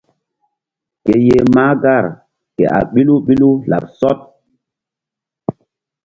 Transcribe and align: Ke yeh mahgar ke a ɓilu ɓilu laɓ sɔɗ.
Ke 1.03 1.15
yeh 1.27 1.45
mahgar 1.55 2.05
ke 2.55 2.63
a 2.77 2.79
ɓilu 2.93 3.15
ɓilu 3.25 3.49
laɓ 3.69 3.83
sɔɗ. 3.99 4.19